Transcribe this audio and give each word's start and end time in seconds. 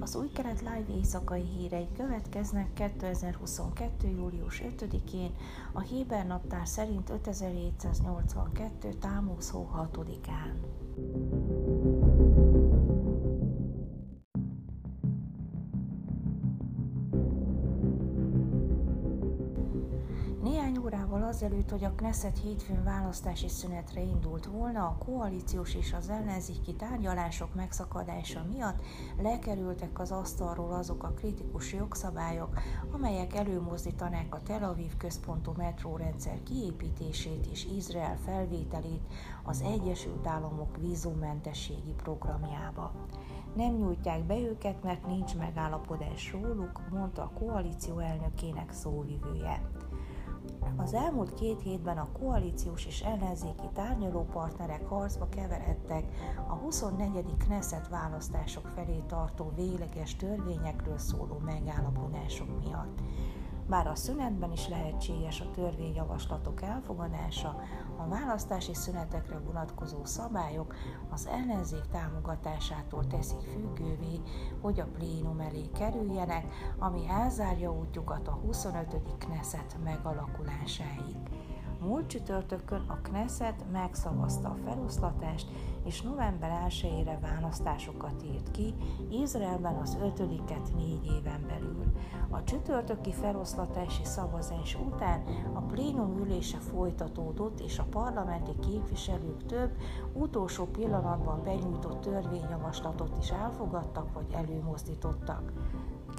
Az 0.00 0.16
új 0.16 0.30
keret 0.32 0.60
live 0.60 0.94
éjszakai 0.96 1.42
hírei 1.42 1.88
következnek 1.96 2.72
2022. 2.72 4.08
július 4.08 4.62
5-én, 4.78 5.34
a 5.72 5.80
Héber 5.80 6.26
naptár 6.26 6.68
szerint 6.68 7.10
5782. 7.10 8.94
Támusz 8.94 9.50
hó 9.50 9.68
6-án. 9.76 10.52
Órával 20.78 21.22
azelőtt, 21.22 21.70
hogy 21.70 21.84
a 21.84 21.92
Knesset 21.94 22.38
hétfőn 22.38 22.84
választási 22.84 23.48
szünetre 23.48 24.00
indult 24.00 24.46
volna, 24.46 24.86
a 24.86 24.96
koalíciós 25.04 25.74
és 25.74 25.92
az 25.92 26.08
ellenzéki 26.08 26.74
tárgyalások 26.74 27.54
megszakadása 27.54 28.44
miatt 28.52 28.82
lekerültek 29.22 29.98
az 29.98 30.10
asztalról 30.10 30.72
azok 30.72 31.02
a 31.02 31.12
kritikus 31.12 31.72
jogszabályok, 31.72 32.58
amelyek 32.90 33.34
előmozdítanák 33.34 34.34
a 34.34 34.42
Tel 34.42 34.64
Aviv 34.64 34.96
központú 34.96 35.52
metrórendszer 35.56 36.42
kiépítését 36.42 37.46
és 37.46 37.66
Izrael 37.76 38.18
felvételét 38.24 39.02
az 39.42 39.60
Egyesült 39.60 40.26
Államok 40.26 40.76
vízummentességi 40.76 41.94
programjába. 41.96 42.92
Nem 43.54 43.74
nyújtják 43.74 44.24
be 44.24 44.38
őket, 44.38 44.82
mert 44.82 45.06
nincs 45.06 45.36
megállapodás 45.36 46.32
róluk, 46.32 46.80
mondta 46.90 47.22
a 47.22 47.38
koalíció 47.38 47.98
elnökének 47.98 48.72
szóvivője. 48.72 49.60
Az 50.76 50.94
elmúlt 50.94 51.34
két 51.34 51.62
hétben 51.62 51.98
a 51.98 52.12
koalíciós 52.12 52.86
és 52.86 53.00
ellenzéki 53.00 53.68
tárgyalópartnerek 53.74 54.86
harcba 54.86 55.28
keveredtek 55.28 56.04
a 56.48 56.54
24. 56.54 57.24
Knesset 57.38 57.88
választások 57.88 58.66
felé 58.74 59.02
tartó 59.06 59.52
végleges 59.56 60.16
törvényekről 60.16 60.98
szóló 60.98 61.38
megállapodások 61.44 62.64
miatt. 62.64 63.00
Bár 63.70 63.86
a 63.86 63.94
szünetben 63.94 64.52
is 64.52 64.68
lehetséges 64.68 65.40
a 65.40 65.50
törvényjavaslatok 65.50 66.62
elfogadása, 66.62 67.60
a 67.96 68.08
választási 68.08 68.74
szünetekre 68.74 69.38
vonatkozó 69.38 70.04
szabályok 70.04 70.74
az 71.10 71.26
ellenzék 71.26 71.84
támogatásától 71.92 73.06
teszik 73.06 73.40
függővé, 73.40 74.20
hogy 74.60 74.80
a 74.80 74.86
plénum 74.86 75.40
elé 75.40 75.70
kerüljenek, 75.74 76.52
ami 76.78 77.08
elzárja 77.08 77.72
útjukat 77.72 78.28
a 78.28 78.32
25. 78.32 78.96
Knesset 79.18 79.76
megalakulásáig. 79.84 81.19
Múlt 81.80 82.06
csütörtökön 82.06 82.84
a 82.86 82.94
Knesset 83.02 83.64
megszavazta 83.72 84.48
a 84.48 84.56
feloszlatást, 84.64 85.46
és 85.84 86.02
november 86.02 86.66
1-ére 86.68 87.18
választásokat 87.20 88.22
írt 88.24 88.50
ki, 88.50 88.74
Izraelben 89.10 89.74
az 89.74 89.98
ötödiket 90.02 90.74
négy 90.76 91.04
éven 91.04 91.44
belül. 91.46 91.84
A 92.30 92.44
csütörtöki 92.44 93.12
feloszlatási 93.12 94.04
szavazás 94.04 94.78
után 94.86 95.22
a 95.52 95.60
plénum 95.60 96.18
ülése 96.18 96.58
folytatódott, 96.58 97.60
és 97.60 97.78
a 97.78 97.86
parlamenti 97.90 98.52
képviselők 98.68 99.46
több 99.46 99.70
utolsó 100.12 100.64
pillanatban 100.64 101.42
benyújtott 101.42 102.00
törvényjavaslatot 102.00 103.18
is 103.18 103.30
elfogadtak 103.30 104.12
vagy 104.12 104.26
előmozdítottak 104.32 105.52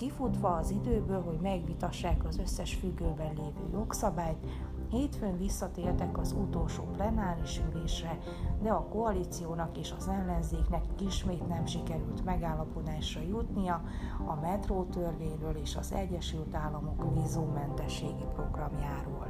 kifutva 0.02 0.56
az 0.56 0.72
időből, 0.72 1.24
hogy 1.24 1.40
megvitassák 1.42 2.26
az 2.26 2.38
összes 2.38 2.74
függőben 2.74 3.34
lévő 3.34 3.70
jogszabályt, 3.72 4.46
Hétfőn 4.90 5.38
visszatértek 5.38 6.18
az 6.18 6.32
utolsó 6.32 6.84
plenáris 6.84 7.62
ülésre, 7.70 8.18
de 8.62 8.70
a 8.70 8.88
koalíciónak 8.88 9.78
és 9.78 9.94
az 9.98 10.08
ellenzéknek 10.08 10.84
ismét 11.08 11.48
nem 11.48 11.66
sikerült 11.66 12.26
megállapodásra 12.26 13.22
jutnia 13.22 13.84
a 14.28 14.36
metró 14.36 14.84
törvényről 14.84 15.56
és 15.56 15.76
az 15.76 15.92
Egyesült 15.92 16.56
Államok 16.56 17.14
vízummentességi 17.14 18.26
programjáról. 18.34 19.28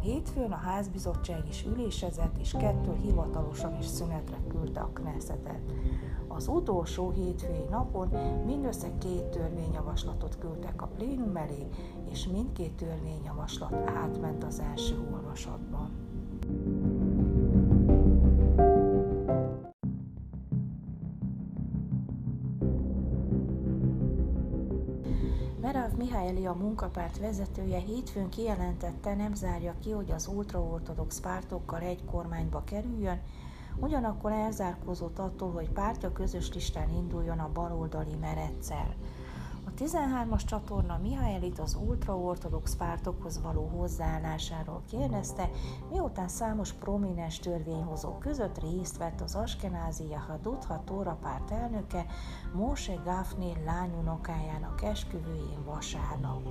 Hétfőn 0.00 0.52
a 0.52 0.56
házbizottság 0.56 1.48
is 1.48 1.64
ülésezett, 1.64 2.38
és 2.38 2.54
kettő 2.58 2.94
hivatalosan 3.02 3.76
is 3.78 3.86
szünetre 3.86 4.36
küldte 4.48 4.80
a 4.80 4.90
Knessetet. 4.92 5.60
Az 6.38 6.48
utolsó 6.48 7.10
hétfői 7.10 7.64
napon 7.70 8.08
mindössze 8.46 8.88
két 8.98 9.24
törvényjavaslatot 9.24 10.38
küldtek 10.38 10.82
a 10.82 10.86
plénum 10.86 11.36
elé, 11.36 11.68
és 12.10 12.26
mindkét 12.26 12.72
törvényjavaslat 12.72 13.72
átment 13.72 14.44
az 14.44 14.60
első 14.60 15.08
olvasatban. 15.12 15.90
Merav 25.60 25.92
Mihály 25.96 26.46
a 26.46 26.54
munkapárt 26.54 27.18
vezetője 27.18 27.78
hétfőn 27.78 28.28
kijelentette, 28.28 29.14
nem 29.14 29.34
zárja 29.34 29.74
ki, 29.80 29.90
hogy 29.90 30.10
az 30.10 30.26
ultraortodox 30.34 31.20
pártokkal 31.20 31.80
egy 31.80 32.04
kormányba 32.04 32.64
kerüljön, 32.64 33.20
ugyanakkor 33.80 34.32
elzárkózott 34.32 35.18
attól, 35.18 35.52
hogy 35.52 35.70
pártja 35.70 36.12
közös 36.12 36.52
listán 36.52 36.90
induljon 36.90 37.38
a 37.38 37.50
baloldali 37.52 38.14
mereccel. 38.20 38.94
A 39.68 39.80
13-as 39.80 40.44
csatorna 40.44 40.98
Mihálylit 41.02 41.58
az 41.58 41.78
ultraortodox 41.86 42.76
pártokhoz 42.76 43.42
való 43.42 43.66
hozzáállásáról 43.66 44.82
kérdezte, 44.90 45.50
miután 45.90 46.28
számos 46.28 46.72
prominens 46.72 47.38
törvényhozó 47.38 48.18
között 48.18 48.58
részt 48.60 48.96
vett 48.96 49.20
az 49.20 49.34
Askenázi 49.34 50.08
Jahadutha 50.08 50.82
Tóra 50.84 51.18
párt 51.22 51.50
elnöke 51.50 52.06
Moshe 52.52 52.94
Gafni 53.04 53.52
lányunokájának 53.64 54.82
esküvőjén 54.82 55.64
vasárnap. 55.64 56.42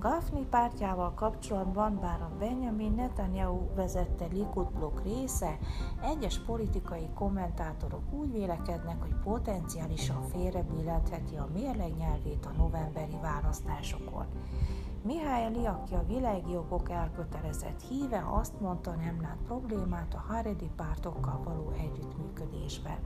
Gafni 0.00 0.46
pártjával 0.50 1.14
kapcsolatban, 1.14 1.98
bár 2.00 2.20
a 2.22 2.30
Benjamin 2.38 2.92
Netanyahu 2.92 3.74
vezette 3.74 4.26
Likud 4.26 4.72
blokk 4.72 5.00
része, 5.02 5.58
egyes 6.02 6.38
politikai 6.38 7.08
kommentátorok 7.14 8.12
úgy 8.12 8.32
vélekednek, 8.32 9.00
hogy 9.00 9.14
potenciálisan 9.24 10.22
félrebillentheti 10.22 11.36
a 11.36 11.48
mérleg 11.52 11.96
nyelvét 11.96 12.46
a 12.46 12.56
novemberi 12.56 13.18
választásokon. 13.22 14.26
Mihály 15.02 15.66
aki 15.66 15.94
a 15.94 16.06
világi 16.06 16.52
jogok 16.52 16.90
elkötelezett 16.90 17.82
híve, 17.88 18.24
azt 18.30 18.60
mondta, 18.60 18.90
nem 18.90 19.20
lát 19.20 19.38
problémát 19.46 20.14
a 20.14 20.24
Haredi 20.32 20.70
pártokkal 20.76 21.40
való 21.44 21.72
együttműködésben. 21.78 22.98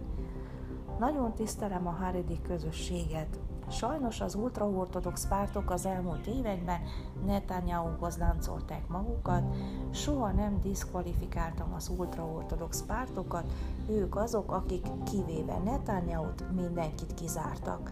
Nagyon 0.98 1.32
tisztelem 1.32 1.86
a 1.86 1.90
Haredi 1.90 2.40
közösséget, 2.42 3.40
Sajnos 3.68 4.20
az 4.20 4.34
ultraortodox 4.34 5.26
pártok 5.26 5.70
az 5.70 5.86
elmúlt 5.86 6.26
években 6.26 6.80
Netanyahuhoz 7.26 8.16
láncolták 8.16 8.88
magukat, 8.88 9.56
soha 9.90 10.30
nem 10.32 10.60
diszkvalifikáltam 10.60 11.72
az 11.74 11.90
ultraortodox 11.98 12.82
pártokat, 12.82 13.52
ők 13.88 14.16
azok, 14.16 14.52
akik 14.52 14.86
kivéve 15.10 15.58
Netanyahut 15.58 16.44
mindenkit 16.54 17.14
kizártak. 17.14 17.90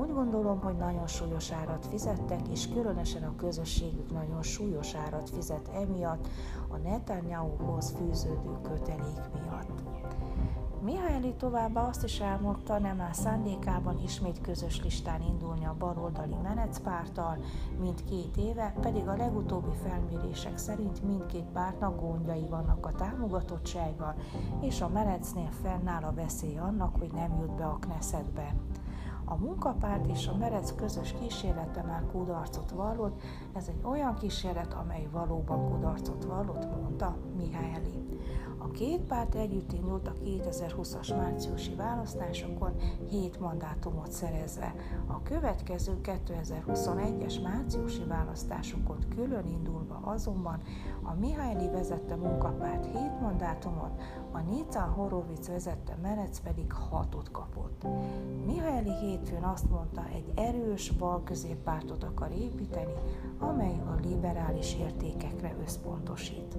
Úgy 0.00 0.12
gondolom, 0.12 0.60
hogy 0.60 0.76
nagyon 0.76 1.06
súlyos 1.06 1.52
árat 1.52 1.86
fizettek, 1.86 2.48
és 2.48 2.68
különösen 2.68 3.22
a 3.22 3.36
közösségük 3.36 4.12
nagyon 4.12 4.42
súlyos 4.42 4.94
árat 4.94 5.30
fizet 5.30 5.70
emiatt 5.74 6.28
a 6.68 6.76
Netanyahuhoz 6.76 7.94
fűződő 7.98 8.58
kötelék 8.62 9.20
miatt. 9.32 9.93
Mihály 10.84 11.34
továbbá 11.38 11.88
azt 11.88 12.04
is 12.04 12.20
elmondta, 12.20 12.78
nem 12.78 13.00
áll 13.00 13.12
szándékában 13.12 14.02
ismét 14.02 14.40
közös 14.40 14.82
listán 14.82 15.22
indulni 15.22 15.64
a 15.64 15.74
baloldali 15.78 16.34
menetpárttal, 16.42 17.38
mint 17.80 18.04
két 18.04 18.36
éve, 18.36 18.74
pedig 18.80 19.08
a 19.08 19.16
legutóbbi 19.16 19.76
felmérések 19.82 20.58
szerint 20.58 21.02
mindkét 21.02 21.44
pártnak 21.52 22.00
gondjai 22.00 22.46
vannak 22.48 22.86
a 22.86 22.92
támogatottsággal, 22.92 24.14
és 24.60 24.80
a 24.80 24.88
menecnél 24.88 25.50
fennáll 25.62 26.02
a 26.02 26.14
veszély 26.14 26.58
annak, 26.58 26.96
hogy 26.98 27.10
nem 27.12 27.36
jut 27.40 27.54
be 27.54 27.64
a 27.64 27.78
Knessetbe. 27.80 28.54
A 29.24 29.36
munkapárt 29.36 30.06
és 30.06 30.28
a 30.28 30.36
merec 30.36 30.74
közös 30.74 31.14
kísérlete 31.20 31.82
már 31.82 32.04
kudarcot 32.12 32.70
vallott, 32.70 33.20
ez 33.52 33.68
egy 33.68 33.80
olyan 33.82 34.14
kísérlet, 34.14 34.74
amely 34.74 35.08
valóban 35.12 35.70
kudarcot 35.70 36.24
vallott, 36.24 36.80
mondta 36.80 37.16
Mihály. 37.36 38.03
A 38.64 38.70
két 38.70 39.00
párt 39.00 39.34
együtt 39.34 39.72
indult 39.72 40.08
a 40.08 40.12
2020-as 40.24 41.16
márciusi 41.16 41.74
választásokon 41.74 42.72
7 43.10 43.40
mandátumot 43.40 44.12
szerezve. 44.12 44.74
A 45.06 45.22
következő 45.22 46.00
2021-es 46.02 47.42
márciusi 47.42 48.04
választásokon 48.04 48.98
külön 49.14 49.46
indulva 49.46 50.00
azonban 50.04 50.60
a 51.02 51.14
Mihály 51.14 51.70
vezette 51.72 52.16
munkapárt 52.16 52.84
7 52.84 52.94
mandátumot, 53.20 54.00
a 54.32 54.40
Nican 54.40 54.88
Horovic 54.88 55.46
vezette 55.48 55.96
Merec 56.02 56.38
pedig 56.38 56.72
6-ot 56.92 57.26
kapott. 57.32 57.86
Mihály 58.46 58.84
hétfőn 59.00 59.42
azt 59.42 59.70
mondta, 59.70 60.04
egy 60.14 60.32
erős 60.34 60.90
bal 60.90 61.22
középpártot 61.22 62.04
akar 62.04 62.30
építeni, 62.30 62.94
amely 63.38 63.80
a 63.86 63.98
liberális 64.02 64.76
értékekre 64.76 65.56
összpontosít. 65.64 66.56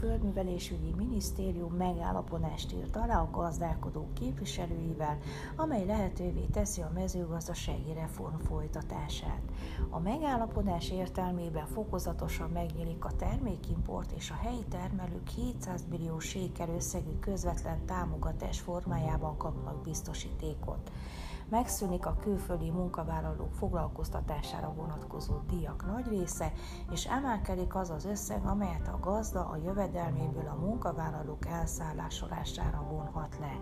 Földművelésügyi 0.00 0.94
Minisztérium 0.96 1.72
megállapodást 1.72 2.72
írt 2.72 2.96
alá 2.96 3.20
a 3.20 3.30
gazdálkodók 3.30 4.14
képviselőivel, 4.14 5.18
amely 5.56 5.86
lehetővé 5.86 6.44
teszi 6.52 6.80
a 6.80 6.90
mezőgazdasági 6.94 7.92
reform 7.92 8.36
folytatását. 8.36 9.40
A 9.90 9.98
megállapodás 9.98 10.90
értelmében 10.90 11.66
fokozatosan 11.66 12.50
megnyílik 12.50 13.04
a 13.04 13.16
termékimport 13.16 14.12
és 14.12 14.30
a 14.30 14.38
helyi 14.42 14.64
termelők 14.68 15.28
700 15.28 15.84
millió 15.90 16.18
sékel 16.18 16.68
összegű 16.68 17.18
közvetlen 17.20 17.86
támogatás 17.86 18.60
formájában 18.60 19.36
kapnak 19.36 19.82
biztosítékot 19.82 20.90
megszűnik 21.50 22.06
a 22.06 22.16
külföldi 22.20 22.70
munkavállalók 22.70 23.52
foglalkoztatására 23.54 24.72
vonatkozó 24.72 25.34
díjak 25.48 25.86
nagy 25.86 26.06
része, 26.08 26.52
és 26.92 27.06
emelkedik 27.06 27.74
az 27.74 27.90
az 27.90 28.04
összeg, 28.04 28.44
amelyet 28.44 28.88
a 28.88 28.98
gazda 29.00 29.48
a 29.48 29.56
jövedelméből 29.56 30.48
a 30.48 30.60
munkavállalók 30.60 31.46
elszállásolására 31.46 32.86
vonhat 32.90 33.38
le. 33.40 33.60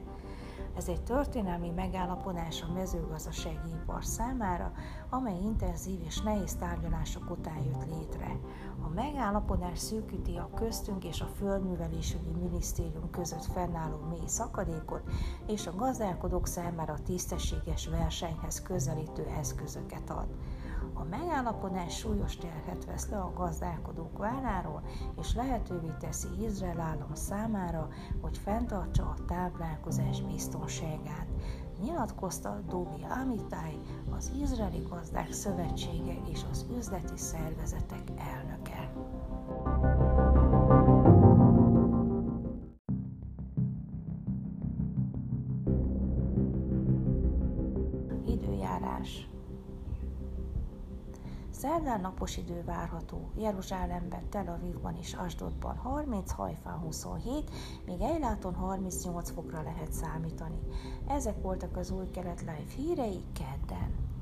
Ez 0.76 0.88
egy 0.88 1.02
történelmi 1.02 1.70
megállapodás 1.70 2.62
a 2.62 2.72
mezőgazdasági 2.72 3.70
ipar 3.82 4.04
számára, 4.04 4.72
amely 5.10 5.38
intenzív 5.42 6.00
és 6.06 6.20
nehéz 6.20 6.54
tárgyalások 6.54 7.30
után 7.30 7.62
jött 7.64 7.98
létre. 7.98 8.36
A 8.82 8.88
megállapodás 8.94 9.78
szűkíti 9.78 10.36
a 10.36 10.50
köztünk 10.54 11.04
és 11.04 11.20
a 11.20 11.30
Földművelésügyi 11.36 12.30
Minisztérium 12.30 13.10
között 13.10 13.44
fennálló 13.44 13.98
mély 14.10 14.26
szakadékot, 14.26 15.02
és 15.46 15.66
a 15.66 15.76
gazdálkodók 15.76 16.46
számára 16.46 16.94
tisztességes 17.04 17.88
versenyhez 17.88 18.62
közelítő 18.62 19.26
eszközöket 19.38 20.10
ad. 20.10 20.26
A 20.94 21.04
megállapodás 21.04 21.96
súlyos 21.96 22.36
terhet 22.36 22.84
vesz 22.84 23.08
le 23.10 23.18
a 23.18 23.32
gazdálkodók 23.36 24.18
válláról, 24.18 24.82
és 25.20 25.34
lehetővé 25.34 25.94
teszi 25.98 26.28
Izrael 26.44 26.80
állam 26.80 27.14
számára, 27.14 27.88
hogy 28.20 28.38
fenntartsa 28.38 29.02
a 29.02 29.24
táplálkozás 29.26 30.22
biztonságát. 30.22 31.26
Nyilatkozta 31.82 32.60
Dobi 32.68 33.04
Amitai, 33.22 33.80
az 34.16 34.32
Izraeli 34.42 34.86
Gazdák 34.88 35.32
Szövetsége 35.32 36.16
és 36.30 36.40
az 36.50 36.66
üzleti 36.76 37.16
szervezetek 37.16 38.10
elnöke. 38.16 38.92
Időjárás 48.26 49.28
Szerdán 51.58 52.00
napos 52.00 52.36
idő 52.36 52.62
várható, 52.64 53.30
Jeruzsálemben, 53.36 54.28
Tel 54.28 54.48
Avivban 54.48 54.96
és 54.96 55.14
Asdodban 55.14 55.76
30, 55.76 56.30
Hajfán 56.30 56.78
27, 56.78 57.50
még 57.86 58.00
Ejláton 58.00 58.54
38 58.54 59.30
fokra 59.30 59.62
lehet 59.62 59.92
számítani. 59.92 60.58
Ezek 61.08 61.42
voltak 61.42 61.76
az 61.76 61.90
új 61.90 62.10
kelet 62.10 62.40
live 62.40 62.72
hírei 62.76 63.22
kedden. 63.32 64.17